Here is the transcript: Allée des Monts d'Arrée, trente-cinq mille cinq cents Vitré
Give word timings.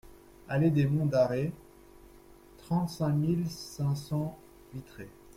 Allée 0.49 0.71
des 0.71 0.87
Monts 0.87 1.05
d'Arrée, 1.05 1.53
trente-cinq 2.57 3.11
mille 3.11 3.47
cinq 3.47 3.93
cents 3.95 4.35
Vitré 4.73 5.07